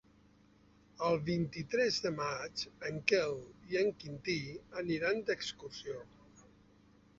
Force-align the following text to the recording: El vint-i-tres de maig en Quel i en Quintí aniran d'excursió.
El 1.07 1.17
vint-i-tres 1.27 1.99
de 2.05 2.11
maig 2.21 2.63
en 2.91 2.97
Quel 3.13 3.35
i 3.75 3.79
en 3.83 3.93
Quintí 4.05 4.41
aniran 4.85 5.25
d'excursió. 5.31 6.03